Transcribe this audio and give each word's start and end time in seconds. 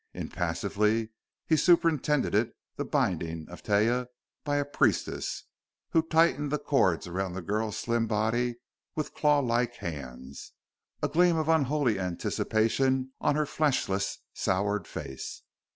Impassively 0.15 1.11
he 1.45 1.55
superintended 1.55 2.53
the 2.75 2.83
binding 2.83 3.47
of 3.51 3.61
Taia 3.61 4.07
by 4.43 4.55
a 4.57 4.65
priestess, 4.65 5.43
who 5.91 6.01
tightened 6.01 6.51
the 6.51 6.57
cords 6.57 7.05
around 7.05 7.33
the 7.33 7.41
girl's 7.43 7.77
slim 7.77 8.07
body 8.07 8.55
with 8.95 9.13
claw 9.13 9.37
like 9.41 9.75
hands, 9.75 10.53
a 11.03 11.07
gleam 11.07 11.37
of 11.37 11.47
unholy 11.49 11.99
anticipation 11.99 13.13
on 13.21 13.35
her 13.35 13.45
fleshless, 13.45 14.17
soured 14.33 14.87
face. 14.87 15.43